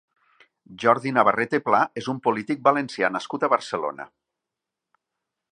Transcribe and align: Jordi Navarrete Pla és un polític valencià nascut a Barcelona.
Jordi 0.83 1.11
Navarrete 1.17 1.59
Pla 1.67 1.83
és 2.03 2.09
un 2.15 2.23
polític 2.29 2.65
valencià 2.71 3.13
nascut 3.19 3.49
a 3.49 3.53
Barcelona. 3.55 4.11